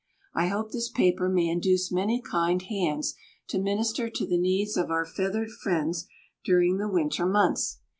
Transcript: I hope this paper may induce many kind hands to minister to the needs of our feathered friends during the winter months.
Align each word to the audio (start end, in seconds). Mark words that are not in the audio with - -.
I 0.33 0.47
hope 0.47 0.71
this 0.71 0.89
paper 0.89 1.29
may 1.29 1.47
induce 1.47 1.91
many 1.91 2.23
kind 2.23 2.59
hands 2.63 3.13
to 3.49 3.59
minister 3.61 4.09
to 4.09 4.25
the 4.25 4.39
needs 4.39 4.75
of 4.75 4.89
our 4.89 5.05
feathered 5.05 5.51
friends 5.51 6.07
during 6.43 6.77
the 6.79 6.89
winter 6.89 7.27
months. 7.27 7.77